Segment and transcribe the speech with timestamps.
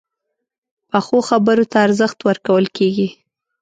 [0.89, 3.07] پخو خبرو ته ارزښت ورکول کېږي